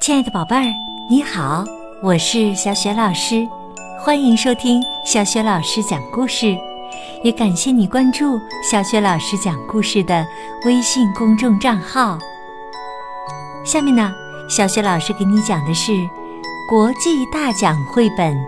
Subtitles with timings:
[0.00, 0.74] 亲爱的宝贝儿，
[1.10, 1.62] 你好，
[2.02, 3.46] 我是小雪老师，
[3.98, 6.56] 欢迎收听小雪老师讲故事，
[7.22, 10.26] 也感谢你关注小雪老师讲故事的
[10.64, 12.18] 微信公众账号。
[13.62, 14.10] 下面呢，
[14.48, 15.92] 小雪老师给你讲的是
[16.66, 18.34] 国际大奖绘本《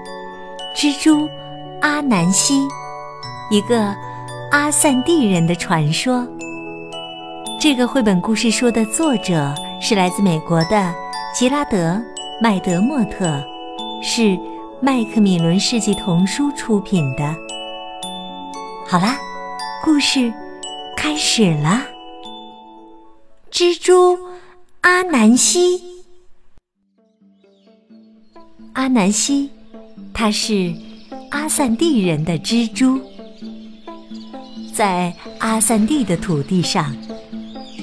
[0.75, 1.29] 蜘蛛
[1.83, 2.63] 阿南希》，
[3.51, 3.95] 一个
[4.53, 6.27] 阿散蒂人的传说。
[7.61, 11.02] 这个绘本故事书的作者是来自美国的。
[11.35, 11.95] 吉拉德·
[12.43, 13.43] 麦德莫特
[14.03, 14.39] 是
[14.83, 17.35] 麦克米伦世纪童书出品的。
[18.87, 19.17] 好啦，
[19.83, 20.31] 故事
[20.95, 21.81] 开始了。
[23.51, 24.19] 蜘蛛
[24.83, 25.83] 阿南希，
[28.75, 29.51] 阿南希，
[30.13, 30.71] 他是
[31.31, 33.01] 阿散蒂人的蜘蛛，
[34.75, 36.95] 在阿散蒂的土地上。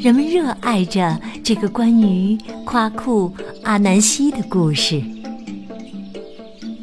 [0.02, 5.03] 人们热爱着这个关于夸库阿南希的故事。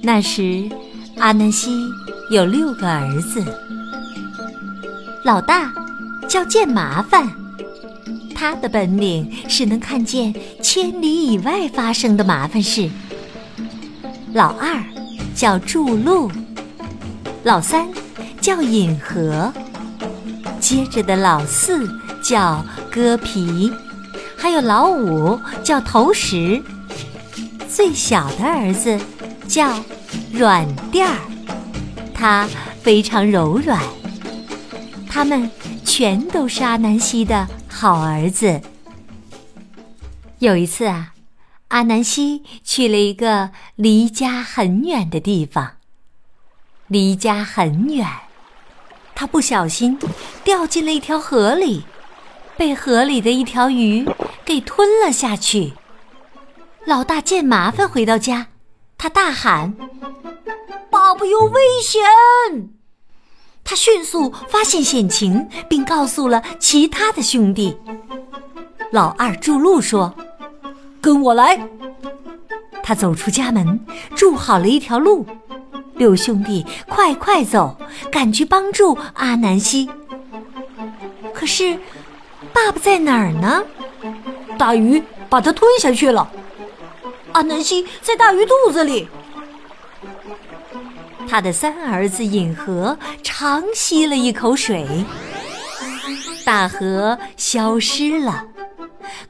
[0.03, 0.69] 那时，
[1.17, 1.89] 阿南希
[2.31, 3.42] 有六个儿子，
[5.25, 5.73] 老大
[6.28, 7.27] 叫见麻烦，
[8.34, 12.91] 他的本领是能看见千里以外发生的麻烦事。
[14.34, 14.84] 老二
[15.34, 16.30] 叫筑路，
[17.45, 17.89] 老三
[18.42, 19.51] 叫引河，
[20.61, 21.89] 接着的老四
[22.27, 22.64] 叫。
[22.91, 23.70] 割皮，
[24.38, 26.62] 还有老五叫头石，
[27.68, 28.98] 最小的儿子
[29.46, 29.84] 叫
[30.33, 31.18] 软垫儿，
[32.14, 32.48] 他
[32.80, 33.78] 非常柔软。
[35.06, 35.50] 他们
[35.84, 38.62] 全都是阿南希的好儿子。
[40.38, 41.12] 有一次啊，
[41.68, 45.72] 阿南希去了一个离家很远的地方，
[46.86, 48.08] 离家很远，
[49.14, 49.98] 他不小心
[50.42, 51.84] 掉进了一条河里。
[52.56, 54.08] 被河里的一条鱼
[54.44, 55.74] 给吞了下去。
[56.86, 58.46] 老大见麻烦回到家，
[58.96, 59.74] 他大喊
[60.88, 62.70] ：“爸爸有危险！”
[63.64, 67.77] 他迅速发现险情，并告诉了其他的兄弟。
[68.92, 70.14] 老二筑路说
[71.02, 71.68] ：“跟我来。”
[72.84, 73.84] 他走出家门，
[74.14, 75.27] 筑好了一条路。
[75.96, 77.77] 六兄弟快快走，
[78.12, 79.90] 赶去帮助阿南希。
[81.34, 81.78] 可是。
[82.56, 83.62] 爸爸在哪儿呢？
[84.56, 86.27] 大鱼把它吞下去了。
[87.33, 89.06] 阿南希在大鱼肚子里。
[91.28, 94.86] 他的三儿子尹和长吸了一口水，
[96.46, 98.46] 大河消失了。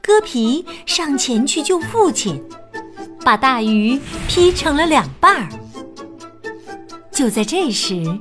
[0.01, 2.41] 割皮上前去救父亲，
[3.25, 3.99] 把大鱼
[4.29, 5.49] 劈成了两半儿。
[7.11, 8.19] 就在这时，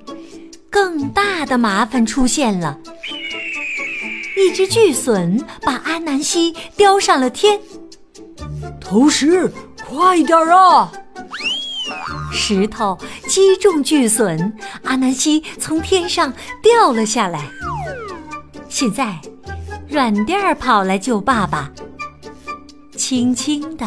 [0.69, 2.77] 更大的麻烦出现了。
[4.37, 7.59] 一只巨隼把阿南希叼上了天。
[8.79, 9.51] 投石，
[9.89, 10.93] 快点啊！
[12.33, 14.53] 石头击中巨隼，
[14.85, 16.33] 阿南希从天上
[16.63, 17.49] 掉了下来。
[18.69, 19.19] 现在，
[19.89, 21.71] 软垫儿跑来救爸爸。
[22.95, 23.87] 轻轻的，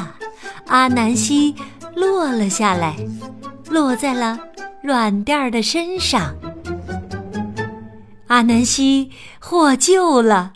[0.66, 1.54] 阿南希
[1.96, 2.96] 落了下来，
[3.70, 4.40] 落在了
[4.82, 6.34] 软垫儿的身上。
[8.30, 9.10] 阿南希
[9.40, 10.54] 获救了，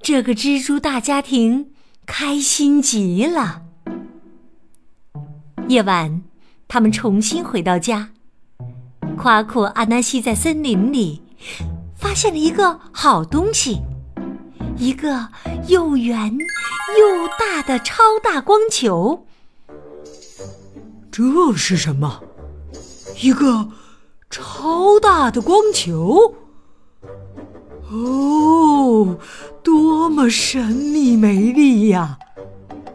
[0.00, 1.72] 这个蜘蛛大家庭
[2.06, 3.62] 开心极了。
[5.66, 6.22] 夜晚，
[6.68, 8.10] 他们重新回到家。
[9.18, 11.20] 夸库阿南希在森林里
[11.96, 13.80] 发现了一个好东西，
[14.76, 15.30] 一个
[15.66, 16.32] 又圆
[16.96, 19.26] 又大的超大光球。
[21.10, 22.22] 这是什么？
[23.20, 23.68] 一个
[24.30, 26.36] 超大的光球？
[27.92, 29.16] 哦，
[29.62, 32.18] 多么神秘美丽呀！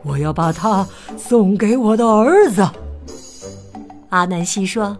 [0.03, 2.65] 我要把它送给我的儿子。
[4.09, 4.95] 阿南希说：“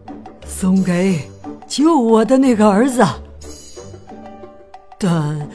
[0.46, 1.30] 送给
[1.68, 3.06] 救我的那个儿子。”
[5.00, 5.48] 但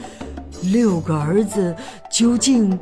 [0.63, 1.75] 六个儿子
[2.11, 2.79] 究竟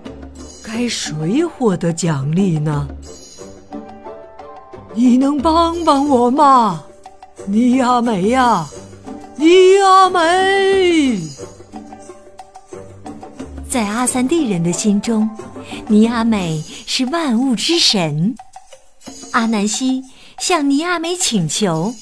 [0.64, 2.88] 该谁获得奖励呢？
[4.94, 6.84] 你能帮帮我吗，
[7.46, 8.66] 尼亚美呀？
[9.36, 10.20] 尼亚美！
[13.80, 15.30] 在阿三蒂人的心中，
[15.88, 18.36] 尼阿美是万物之神。
[19.32, 20.04] 阿南希
[20.38, 21.96] 向尼阿美请求：“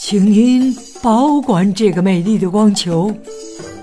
[0.00, 3.14] 请您保管这个美丽的光球，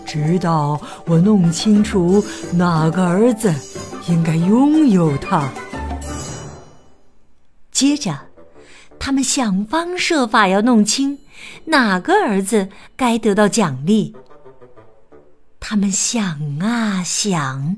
[0.08, 3.54] 直到我弄清楚哪个儿子
[4.10, 5.48] 应该拥有它。”
[7.72, 8.18] 接着，
[8.98, 11.20] 他们想方设法要弄清
[11.66, 14.16] 哪个儿子该得到奖励。
[15.70, 17.76] 他们想啊想，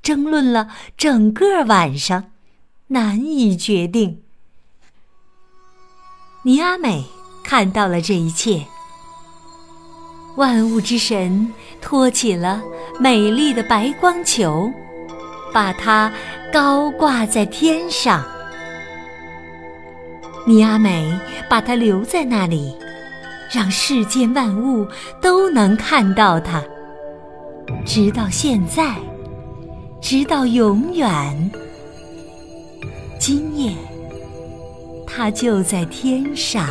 [0.00, 2.26] 争论了整个晚上，
[2.86, 4.22] 难以决定。
[6.44, 7.04] 尼阿美
[7.42, 8.64] 看到了这一切，
[10.36, 11.52] 万物之神
[11.82, 12.62] 托起了
[13.00, 14.70] 美丽的白光球，
[15.52, 16.12] 把它
[16.52, 18.24] 高挂在天上。
[20.46, 21.18] 尼阿美
[21.50, 22.72] 把它留在那里，
[23.52, 24.86] 让世间万物
[25.20, 26.62] 都能看到它，
[27.84, 28.96] 直到现在，
[30.00, 31.50] 直到永远。
[33.18, 33.74] 今夜，
[35.06, 36.68] 它就在天上。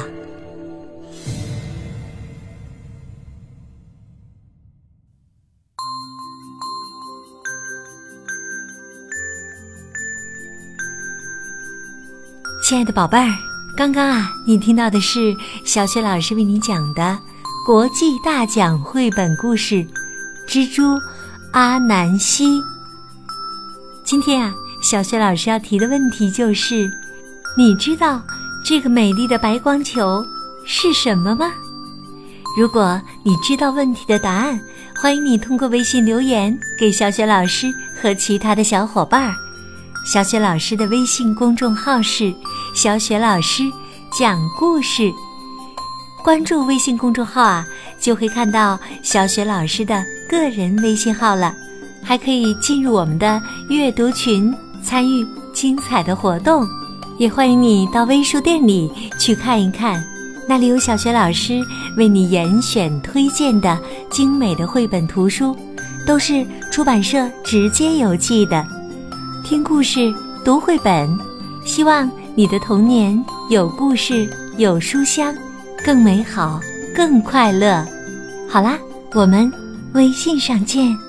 [12.63, 13.29] 亲爱的宝贝儿。
[13.77, 17.19] 刚刚啊，你听到的是小雪老师为你讲的
[17.65, 19.75] 国际大奖绘本故事
[20.47, 20.99] 《蜘蛛
[21.51, 22.59] 阿南西》。
[24.03, 26.89] 今天啊，小雪老师要提的问题就是：
[27.57, 28.21] 你知道
[28.63, 30.25] 这个美丽的白光球
[30.65, 31.51] 是什么吗？
[32.57, 34.59] 如果你知道问题的答案，
[35.01, 39.35] 欢迎你通过微信留言给小雪老师和其他的小伙伴儿。
[40.05, 42.33] 小雪老师的微信公众号是
[42.75, 43.63] “小雪老师
[44.17, 45.11] 讲故事”，
[46.23, 47.65] 关注微信公众号啊，
[47.99, 51.53] 就会看到小雪老师的个人微信号了，
[52.03, 54.53] 还可以进入我们的阅读群，
[54.83, 56.65] 参与精彩的活动。
[57.17, 60.03] 也欢迎你到微书店里去看一看，
[60.47, 61.61] 那里有小雪老师
[61.97, 65.55] 为你严选推荐的精美的绘本图书，
[66.05, 68.65] 都是出版社直接邮寄的。
[69.45, 70.13] 听故事，
[70.43, 71.09] 读绘本，
[71.63, 75.33] 希望你的童年有故事，有书香，
[75.85, 76.59] 更美好，
[76.95, 77.85] 更快乐。
[78.47, 78.77] 好啦，
[79.13, 79.51] 我们
[79.93, 81.04] 微信上见。